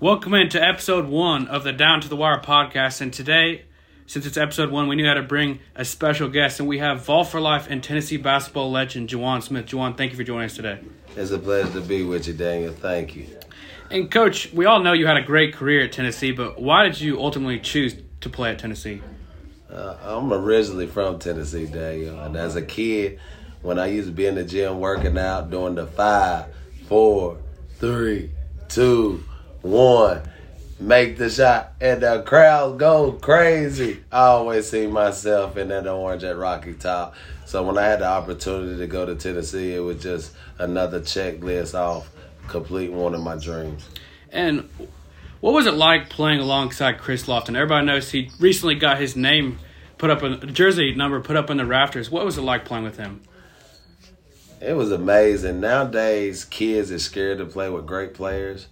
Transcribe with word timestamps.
Welcome 0.00 0.34
into 0.34 0.62
episode 0.62 1.08
one 1.08 1.48
of 1.48 1.64
the 1.64 1.72
Down 1.72 2.00
to 2.02 2.08
the 2.08 2.14
Wire 2.14 2.38
podcast. 2.38 3.00
And 3.00 3.12
today, 3.12 3.64
since 4.06 4.26
it's 4.26 4.36
episode 4.36 4.70
one, 4.70 4.86
we 4.86 4.94
knew 4.94 5.04
how 5.04 5.14
to 5.14 5.24
bring 5.24 5.58
a 5.74 5.84
special 5.84 6.28
guest. 6.28 6.60
And 6.60 6.68
we 6.68 6.78
have 6.78 7.04
Vol 7.04 7.24
for 7.24 7.40
Life 7.40 7.66
and 7.68 7.82
Tennessee 7.82 8.16
basketball 8.16 8.70
legend, 8.70 9.08
Jajuan 9.08 9.42
Smith. 9.42 9.66
Jajuan, 9.66 9.96
thank 9.96 10.12
you 10.12 10.16
for 10.16 10.22
joining 10.22 10.44
us 10.44 10.54
today. 10.54 10.78
It's 11.16 11.32
a 11.32 11.38
pleasure 11.40 11.72
to 11.72 11.80
be 11.80 12.04
with 12.04 12.28
you, 12.28 12.34
Daniel. 12.34 12.72
Thank 12.72 13.16
you. 13.16 13.26
And, 13.90 14.08
Coach, 14.08 14.52
we 14.52 14.66
all 14.66 14.78
know 14.78 14.92
you 14.92 15.08
had 15.08 15.16
a 15.16 15.22
great 15.22 15.52
career 15.52 15.86
at 15.86 15.90
Tennessee, 15.90 16.30
but 16.30 16.62
why 16.62 16.84
did 16.84 17.00
you 17.00 17.20
ultimately 17.20 17.58
choose 17.58 17.96
to 18.20 18.30
play 18.30 18.52
at 18.52 18.60
Tennessee? 18.60 19.02
Uh, 19.68 19.96
I'm 20.00 20.32
originally 20.32 20.86
from 20.86 21.18
Tennessee, 21.18 21.66
Daniel. 21.66 22.20
And 22.20 22.36
as 22.36 22.54
a 22.54 22.62
kid, 22.62 23.18
when 23.62 23.80
I 23.80 23.86
used 23.86 24.06
to 24.06 24.14
be 24.14 24.26
in 24.26 24.36
the 24.36 24.44
gym 24.44 24.78
working 24.78 25.18
out, 25.18 25.50
doing 25.50 25.74
the 25.74 25.88
five, 25.88 26.54
four, 26.86 27.38
three, 27.80 28.30
two, 28.68 29.24
one, 29.62 30.22
make 30.80 31.18
the 31.18 31.30
shot, 31.30 31.72
and 31.80 32.02
the 32.02 32.22
crowd 32.22 32.78
go 32.78 33.12
crazy. 33.12 34.00
I 34.12 34.26
always 34.26 34.68
see 34.68 34.86
myself 34.86 35.56
in 35.56 35.68
that 35.68 35.86
orange 35.86 36.24
at 36.24 36.36
Rocky 36.36 36.74
Top. 36.74 37.14
So 37.44 37.62
when 37.62 37.78
I 37.78 37.86
had 37.86 38.00
the 38.00 38.06
opportunity 38.06 38.78
to 38.78 38.86
go 38.86 39.06
to 39.06 39.14
Tennessee, 39.14 39.74
it 39.74 39.80
was 39.80 40.02
just 40.02 40.32
another 40.58 41.00
checklist 41.00 41.74
off 41.74 42.10
complete 42.48 42.90
one 42.90 43.14
of 43.14 43.20
my 43.20 43.36
dreams. 43.36 43.88
And 44.32 44.68
what 45.40 45.54
was 45.54 45.66
it 45.66 45.74
like 45.74 46.08
playing 46.08 46.40
alongside 46.40 46.98
Chris 46.98 47.26
Lofton? 47.26 47.54
Everybody 47.54 47.86
knows 47.86 48.10
he 48.10 48.30
recently 48.40 48.74
got 48.74 48.98
his 48.98 49.14
name 49.14 49.58
put 49.98 50.10
up 50.10 50.22
in 50.22 50.54
jersey 50.54 50.94
number 50.94 51.20
put 51.20 51.36
up 51.36 51.50
in 51.50 51.56
the 51.56 51.66
rafters. 51.66 52.10
What 52.10 52.24
was 52.24 52.38
it 52.38 52.42
like 52.42 52.64
playing 52.64 52.84
with 52.84 52.96
him? 52.96 53.20
It 54.60 54.72
was 54.72 54.90
amazing. 54.90 55.60
Nowadays, 55.60 56.44
kids 56.44 56.90
are 56.90 56.98
scared 56.98 57.38
to 57.38 57.44
play 57.44 57.70
with 57.70 57.86
great 57.86 58.14
players, 58.14 58.66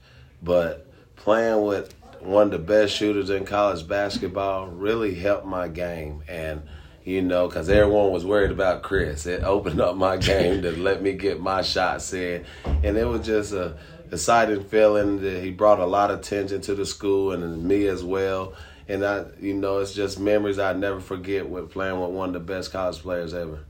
but 0.47 0.87
playing 1.17 1.65
with 1.65 1.93
one 2.21 2.45
of 2.45 2.51
the 2.53 2.59
best 2.59 2.95
shooters 2.95 3.31
in 3.31 3.45
college 3.45 3.87
basketball 3.87 4.69
really 4.69 5.15
helped 5.15 5.45
my 5.45 5.67
game. 5.69 6.23
And, 6.29 6.63
you 7.05 7.21
know, 7.21 7.49
because 7.49 7.69
everyone 7.69 8.13
was 8.13 8.25
worried 8.25 8.53
about 8.53 8.83
Chris, 8.83 9.27
it 9.27 9.43
opened 9.43 9.81
up 9.81 9.97
my 9.97 10.17
game 10.17 10.63
to 10.63 10.71
let 10.71 11.03
me 11.03 11.13
get 11.13 11.41
my 11.41 11.63
shots 11.63 12.13
in. 12.15 12.45
And 12.65 12.97
it 12.97 13.07
was 13.07 13.27
just 13.27 13.53
a 13.53 13.77
exciting 14.11 14.63
feeling 14.63 15.21
that 15.21 15.43
he 15.43 15.51
brought 15.51 15.81
a 15.81 15.87
lot 15.87 16.13
of 16.13 16.21
attention 16.21 16.61
to 16.61 16.77
the 16.77 16.87
school 16.87 17.33
and 17.33 17.65
me 17.65 17.89
as 17.89 18.05
well. 18.05 18.55
And 18.89 19.05
I, 19.05 19.25
you 19.41 19.53
know, 19.53 19.79
it's 19.79 19.95
just 19.95 20.21
memories 20.21 20.61
I 20.61 20.73
never 20.75 21.01
forget 21.01 21.49
with 21.49 21.73
playing 21.73 22.01
with 22.01 22.11
one 22.11 22.29
of 22.29 22.35
the 22.35 22.41
best 22.41 22.71
college 22.71 22.99
players 22.99 23.35
ever. 23.35 23.65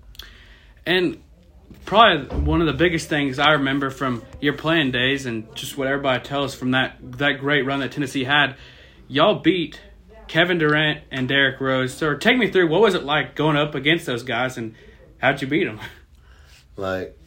And 0.84 1.22
probably 1.84 2.36
one 2.38 2.60
of 2.60 2.66
the 2.66 2.72
biggest 2.72 3.08
things 3.08 3.38
I 3.38 3.52
remember 3.52 3.90
from 3.90 4.22
your 4.40 4.52
playing 4.52 4.90
days 4.90 5.26
and 5.26 5.54
just 5.54 5.78
what 5.78 5.88
everybody 5.88 6.22
tells 6.22 6.54
from 6.54 6.72
that 6.72 6.96
that 7.18 7.38
great 7.38 7.64
run 7.64 7.80
that 7.80 7.92
Tennessee 7.92 8.24
had, 8.24 8.56
y'all 9.08 9.36
beat 9.36 9.80
Kevin 10.28 10.58
Durant 10.58 11.04
and 11.10 11.28
Derrick 11.28 11.60
Rose. 11.60 11.94
So 11.94 12.16
take 12.16 12.36
me 12.36 12.50
through 12.50 12.68
what 12.68 12.80
was 12.80 12.94
it 12.94 13.04
like 13.04 13.34
going 13.34 13.56
up 13.56 13.74
against 13.74 14.06
those 14.06 14.22
guys 14.22 14.56
and 14.56 14.74
how'd 15.18 15.40
you 15.40 15.48
beat 15.48 15.64
them? 15.64 15.80
Like 16.78 17.18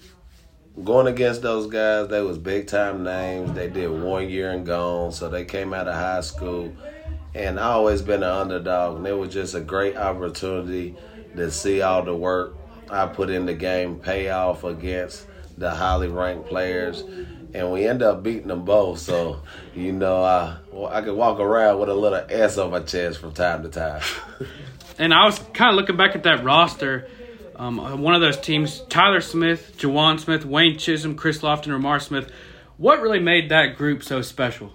going 0.84 1.08
against 1.08 1.42
those 1.42 1.66
guys, 1.66 2.08
they 2.10 2.22
was 2.22 2.38
big 2.38 2.68
time 2.68 3.04
names. 3.04 3.54
They 3.54 3.68
did 3.68 3.90
one 3.90 4.30
year 4.30 4.52
and 4.52 4.64
gone, 4.64 5.12
so 5.12 5.28
they 5.28 5.44
came 5.44 5.74
out 5.74 5.88
of 5.88 5.96
high 5.96 6.22
school. 6.22 6.72
And 7.34 7.60
I 7.60 7.64
always 7.70 8.04
been 8.04 8.22
an 8.22 8.30
underdog, 8.30 8.98
and 8.98 9.08
it 9.08 9.14
was 9.14 9.34
just 9.34 9.56
a 9.56 9.60
great 9.60 9.98
opportunity 9.98 10.96
to 11.36 11.50
see 11.50 11.82
all 11.82 12.04
the 12.04 12.16
work 12.16 12.58
I 12.92 13.08
put 13.08 13.30
in 13.30 13.46
the 13.46 13.54
game 13.54 14.00
pay 14.00 14.30
off 14.30 14.64
against 14.64 15.26
the 15.58 15.70
highly 15.70 16.08
ranked 16.08 16.48
players, 16.48 17.04
and 17.54 17.72
we 17.72 17.88
end 17.88 18.02
up 18.02 18.24
beating 18.24 18.48
them 18.48 18.66
both. 18.66 19.00
So, 19.00 19.42
you 19.76 19.92
know, 19.92 20.24
I 20.24 20.58
well, 20.72 20.88
I 20.88 21.02
could 21.02 21.16
walk 21.16 21.40
around 21.40 21.80
with 21.80 21.90
a 21.90 21.94
little 21.94 22.26
S 22.30 22.58
on 22.58 22.72
my 22.72 22.80
chest 22.80 23.20
from 23.20 23.34
time 23.34 23.64
to 23.64 23.70
time. 23.70 24.02
and 24.98 25.14
I 25.14 25.26
was 25.26 25.40
kind 25.54 25.72
of 25.72 25.76
looking 25.76 25.98
back 25.98 26.16
at 26.16 26.24
that 26.24 26.44
roster. 26.44 27.08
Um, 27.56 28.02
one 28.02 28.16
of 28.16 28.22
those 28.22 28.40
teams, 28.40 28.82
Tyler 28.88 29.20
Smith, 29.20 29.74
Jajuan 29.78 30.20
Smith, 30.20 30.46
Wayne 30.46 30.76
Chism, 30.76 31.18
Chris 31.18 31.40
Lofton, 31.40 31.74
Ramar 31.74 32.00
Smith. 32.00 32.32
What 32.78 33.02
really 33.02 33.20
made 33.20 33.50
that 33.50 33.76
group 33.76 34.02
so 34.04 34.22
special? 34.22 34.72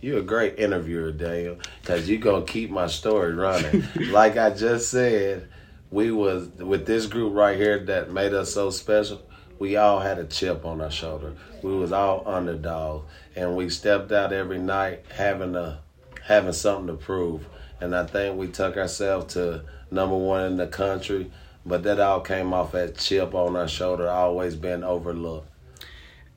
You're 0.00 0.20
a 0.20 0.22
great 0.22 0.58
interviewer, 0.58 1.12
Daniel, 1.12 1.58
because 1.80 2.08
you're 2.08 2.20
going 2.20 2.46
to 2.46 2.52
keep 2.52 2.70
my 2.70 2.86
story 2.86 3.34
running. 3.34 3.84
like 4.10 4.38
I 4.38 4.50
just 4.50 4.90
said, 4.90 5.48
we 5.94 6.10
was 6.10 6.48
with 6.48 6.86
this 6.86 7.06
group 7.06 7.34
right 7.34 7.56
here 7.56 7.78
that 7.84 8.10
made 8.10 8.34
us 8.34 8.52
so 8.52 8.70
special. 8.70 9.22
We 9.60 9.76
all 9.76 10.00
had 10.00 10.18
a 10.18 10.24
chip 10.24 10.64
on 10.64 10.80
our 10.80 10.90
shoulder. 10.90 11.34
We 11.62 11.72
was 11.72 11.92
all 11.92 12.24
underdogs, 12.26 13.08
and 13.36 13.54
we 13.54 13.70
stepped 13.70 14.10
out 14.10 14.32
every 14.32 14.58
night 14.58 15.04
having 15.14 15.54
a 15.54 15.78
having 16.24 16.52
something 16.52 16.88
to 16.88 16.94
prove. 16.94 17.46
And 17.80 17.94
I 17.94 18.06
think 18.06 18.36
we 18.36 18.48
took 18.48 18.76
ourselves 18.76 19.34
to 19.34 19.62
number 19.92 20.16
one 20.16 20.42
in 20.46 20.56
the 20.56 20.66
country. 20.66 21.30
But 21.64 21.84
that 21.84 22.00
all 22.00 22.20
came 22.20 22.52
off 22.52 22.72
that 22.72 22.98
chip 22.98 23.32
on 23.32 23.54
our 23.54 23.68
shoulder, 23.68 24.10
always 24.10 24.56
been 24.56 24.82
overlooked. 24.82 25.48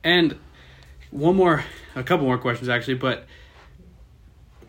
And 0.03 0.37
one 1.09 1.35
more, 1.35 1.65
a 1.95 2.03
couple 2.03 2.27
more 2.27 2.37
questions 2.37 2.69
actually, 2.69 2.95
but 2.95 3.25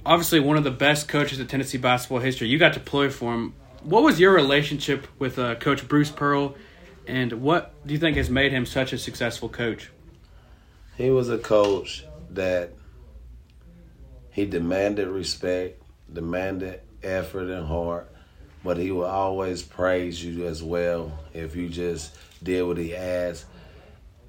obviously 0.07 0.41
one 0.41 0.57
of 0.57 0.65
the 0.65 0.71
best 0.71 1.09
coaches 1.09 1.39
in 1.39 1.47
Tennessee 1.47 1.79
basketball 1.79 2.21
history. 2.21 2.49
You 2.49 2.59
got 2.59 2.73
to 2.73 2.81
play 2.81 3.11
for 3.11 3.35
him 3.35 3.55
what 3.83 4.03
was 4.03 4.19
your 4.21 4.33
relationship 4.33 5.07
with 5.19 5.39
uh, 5.39 5.55
Coach 5.57 5.87
Bruce 5.89 6.11
Pearl, 6.11 6.55
and 7.07 7.33
what 7.43 7.75
do 7.87 7.93
you 7.95 7.99
think 7.99 8.17
has 8.17 8.29
made 8.29 8.53
him 8.53 8.67
such 8.67 8.93
a 8.93 8.99
successful 8.99 9.49
coach? 9.49 9.91
He 10.97 11.11
was 11.11 11.29
a 11.29 11.39
coach 11.39 12.05
that 12.31 12.73
he 14.31 14.47
demanded 14.47 15.09
respect, 15.09 15.83
demanded 16.13 16.81
effort 17.03 17.51
and 17.51 17.67
heart, 17.67 18.11
but 18.65 18.77
he 18.77 18.91
would 18.91 19.07
always 19.07 19.63
praise 19.63 20.23
you 20.23 20.47
as 20.47 20.63
well 20.63 21.19
if 21.33 21.57
you 21.57 21.69
just 21.69 22.15
did 22.43 22.63
what 22.63 22.79
he 22.79 22.95
asked. 22.95 23.47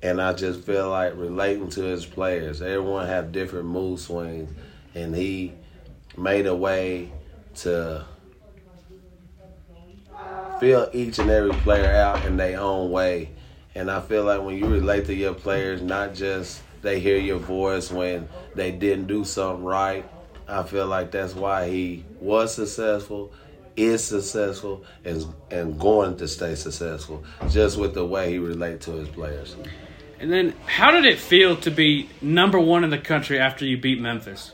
And 0.02 0.22
I 0.22 0.34
just 0.34 0.62
feel 0.62 0.90
like 0.90 1.16
relating 1.18 1.70
to 1.72 1.82
his 1.82 2.06
players, 2.06 2.62
everyone 2.62 3.08
have 3.08 3.32
different 3.32 3.66
mood 3.66 4.00
swings, 4.00 4.50
and 4.96 5.14
he 5.14 5.54
made 6.18 6.46
a 6.46 6.56
way 6.56 7.12
to 7.56 8.06
feel 10.60 10.90
each 10.94 11.20
and 11.20 11.30
every 11.30 11.52
player 11.52 11.92
out 11.92 12.26
in 12.26 12.38
their 12.38 12.60
own 12.60 12.92
way. 12.92 13.30
And 13.76 13.90
I 13.90 14.02
feel 14.02 14.24
like 14.24 14.42
when 14.42 14.58
you 14.58 14.68
relate 14.68 15.06
to 15.06 15.14
your 15.14 15.34
players, 15.34 15.82
not 15.82 16.14
just 16.14 16.62
they 16.82 17.00
hear 17.00 17.18
your 17.18 17.40
voice 17.40 17.92
when 17.92 18.28
they 18.56 18.72
didn't 18.72 19.08
do 19.08 19.24
something 19.24 19.64
right, 19.64 20.10
I 20.48 20.64
feel 20.64 20.88
like 20.88 21.12
that's 21.12 21.36
why 21.36 21.70
he 21.70 22.06
was 22.20 22.54
successful, 22.54 23.32
is 23.76 24.04
successful, 24.04 24.84
and 25.06 25.26
and 25.52 25.80
going 25.80 26.18
to 26.18 26.28
stay 26.28 26.56
successful, 26.56 27.24
just 27.50 27.78
with 27.78 27.94
the 27.94 28.06
way 28.06 28.32
he 28.32 28.40
relate 28.40 28.82
to 28.82 28.92
his 28.92 29.08
players. 29.10 29.56
And 30.20 30.32
then, 30.32 30.54
how 30.66 30.92
did 30.92 31.06
it 31.06 31.20
feel 31.20 31.56
to 31.58 31.72
be 31.72 32.10
number 32.22 32.60
one 32.60 32.84
in 32.84 32.90
the 32.90 32.98
country 32.98 33.40
after 33.40 33.66
you 33.66 33.78
beat 33.78 34.02
Memphis? 34.02 34.52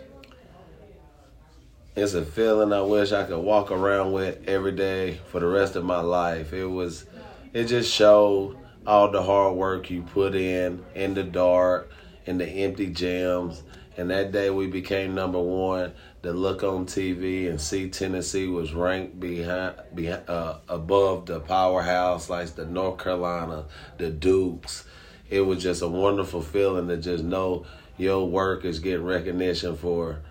It's 1.95 2.13
a 2.13 2.25
feeling 2.25 2.73
I 2.73 2.81
wish 2.81 3.13
I 3.13 3.23
could 3.23 3.39
walk 3.39 3.71
around 3.71 4.11
with 4.11 4.47
every 4.47 4.73
day 4.73 5.19
for 5.27 5.39
the 5.39 5.47
rest 5.47 5.77
of 5.77 5.85
my 5.85 6.01
life. 6.01 6.51
It 6.51 6.65
was, 6.65 7.05
it 7.53 7.65
just 7.65 7.91
showed 7.91 8.57
all 8.85 9.09
the 9.09 9.23
hard 9.23 9.55
work 9.55 9.89
you 9.89 10.01
put 10.01 10.35
in 10.35 10.83
in 10.93 11.13
the 11.13 11.23
dark, 11.23 11.89
in 12.25 12.37
the 12.37 12.45
empty 12.45 12.89
gyms. 12.89 13.61
And 13.97 14.09
that 14.09 14.33
day 14.33 14.49
we 14.49 14.67
became 14.67 15.15
number 15.15 15.39
one. 15.39 15.93
To 16.23 16.33
look 16.33 16.63
on 16.63 16.87
TV 16.87 17.47
and 17.49 17.61
see 17.61 17.87
Tennessee 17.87 18.47
was 18.47 18.73
ranked 18.73 19.19
behind, 19.19 19.75
behind 19.93 20.27
uh, 20.27 20.57
above 20.67 21.27
the 21.27 21.39
powerhouse 21.39 22.31
like 22.31 22.55
the 22.55 22.65
North 22.65 22.97
Carolina, 22.97 23.65
the 23.99 24.09
Dukes. 24.09 24.85
It 25.29 25.41
was 25.41 25.61
just 25.61 25.83
a 25.83 25.87
wonderful 25.87 26.41
feeling 26.41 26.87
to 26.87 26.97
just 26.97 27.23
know 27.23 27.67
your 27.97 28.27
work 28.27 28.65
is 28.65 28.79
getting 28.79 29.05
recognition 29.05 29.77
for 29.77 30.23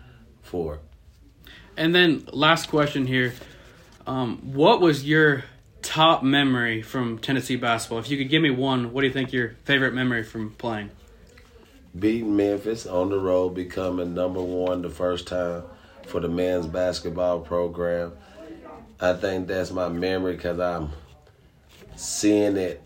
for 0.43 0.81
and 1.77 1.95
then 1.95 2.27
last 2.33 2.69
question 2.69 3.07
here. 3.07 3.35
Um, 4.07 4.39
what 4.53 4.81
was 4.81 5.05
your 5.05 5.45
top 5.83 6.23
memory 6.23 6.83
from 6.83 7.19
Tennessee 7.19 7.57
basketball? 7.57 7.99
If 7.99 8.11
you 8.11 8.19
could 8.19 8.29
give 8.29 8.43
me 8.43 8.51
one, 8.51 8.93
what 8.93 9.03
do 9.03 9.07
you 9.07 9.13
think 9.13 9.33
your 9.33 9.57
favorite 9.65 9.95
memory 9.95 10.23
from 10.23 10.51
playing? 10.53 10.91
Beating 11.97 12.37
Memphis 12.37 12.87
on 12.87 13.11
the 13.11 13.19
road, 13.19 13.51
becoming 13.51 14.15
number 14.15 14.43
one 14.43 14.83
the 14.83 14.91
first 14.91 15.29
time 15.29 15.63
for 16.07 16.21
the 16.21 16.29
men's 16.29 16.67
basketball 16.67 17.41
program. 17.41 18.13
I 19.01 19.13
think 19.13 19.47
that's 19.47 19.71
my 19.71 19.89
memory 19.89 20.37
because 20.37 20.59
I'm 20.59 20.91
seeing 21.97 22.57
it. 22.57 22.83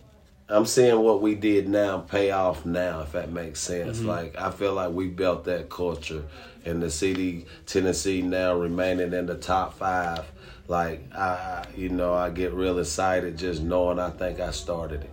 I'm 0.50 0.64
seeing 0.64 1.00
what 1.00 1.20
we 1.20 1.34
did 1.34 1.68
now 1.68 1.98
pay 1.98 2.30
off 2.30 2.64
now, 2.64 3.02
if 3.02 3.12
that 3.12 3.30
makes 3.30 3.60
sense. 3.60 3.98
Mm-hmm. 3.98 4.08
Like 4.08 4.36
I 4.38 4.50
feel 4.50 4.72
like 4.72 4.92
we 4.92 5.08
built 5.08 5.44
that 5.44 5.68
culture 5.68 6.24
and 6.64 6.82
the 6.82 6.90
city 6.90 7.46
Tennessee 7.66 8.22
now 8.22 8.54
remaining 8.54 9.12
in 9.12 9.26
the 9.26 9.34
top 9.34 9.74
five. 9.74 10.24
Like 10.66 11.14
I, 11.14 11.66
you 11.76 11.90
know, 11.90 12.14
I 12.14 12.30
get 12.30 12.54
real 12.54 12.78
excited 12.78 13.36
just 13.36 13.62
knowing 13.62 13.98
I 13.98 14.10
think 14.10 14.40
I 14.40 14.50
started 14.50 15.02
it. 15.02 15.10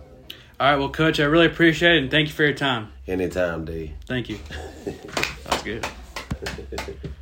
All 0.58 0.70
right, 0.70 0.78
well, 0.78 0.88
Coach, 0.88 1.20
I 1.20 1.24
really 1.24 1.46
appreciate 1.46 1.96
it, 1.96 2.02
and 2.04 2.10
thank 2.10 2.28
you 2.28 2.34
for 2.34 2.44
your 2.44 2.54
time. 2.54 2.90
Anytime, 3.06 3.66
D. 3.66 3.92
Thank 4.06 4.30
you. 4.30 4.38
That's 5.44 5.62
good. 5.62 5.86